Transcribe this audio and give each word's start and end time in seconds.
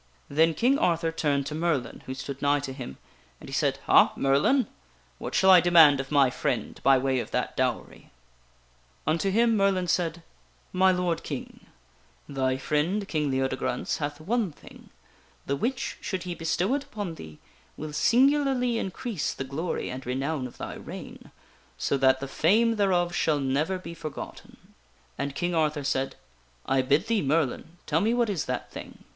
Then 0.29 0.55
King 0.55 0.79
Arthur 0.79 1.11
turned 1.11 1.45
to 1.45 1.53
Merlin, 1.53 2.01
who 2.07 2.15
stood 2.15 2.41
nigh 2.41 2.59
to 2.61 2.73
him, 2.73 2.97
and 3.39 3.47
he 3.47 3.53
said:" 3.53 3.77
Ha, 3.85 4.13
Merlin! 4.15 4.65
What 5.19 5.35
shall 5.35 5.51
I 5.51 5.61
demand 5.61 5.99
of 5.99 6.09
my 6.11 6.31
friend 6.31 6.79
by 6.81 6.97
way 6.97 7.19
of 7.19 7.29
that 7.29 7.55
dowery?" 7.55 8.09
Unto 9.05 9.29
him 9.29 9.55
Merlin 9.55 9.87
said:" 9.87 10.23
My 10.83 10.91
lord 10.91 11.21
King, 11.21 11.67
thy 12.27 12.57
friend 12.57 13.07
King 13.07 13.29
Leodegrance 13.29 13.97
hath 13.97 14.19
one 14.19 14.51
thing, 14.51 14.89
the 15.45 15.55
which, 15.55 15.99
should 16.01 16.23
he 16.23 16.33
bestow 16.33 16.73
it 16.73 16.83
upon 16.83 17.13
thee, 17.13 17.37
will 17.77 17.93
singularly 17.93 18.79
increase 18.79 19.31
the 19.35 19.43
glory 19.43 19.91
and 19.91 20.03
renown 20.07 20.47
of 20.47 20.57
thy 20.57 20.73
reign, 20.73 21.29
so 21.77 21.95
that 21.95 22.19
the 22.19 22.27
fame 22.27 22.77
thereof 22.77 23.13
shall 23.13 23.39
never 23.39 23.77
be 23.77 23.93
forgotten.'* 23.93 24.73
And 25.19 25.35
King 25.35 25.53
Arthur 25.53 25.83
said:" 25.83 26.15
I 26.65 26.81
bid 26.81 27.05
thee, 27.05 27.21
Merlin, 27.21 27.77
tell 27.85 28.01
me 28.01 28.15
what 28.15 28.31
is 28.31 28.45
that 28.45 28.71
thing." 28.71 29.03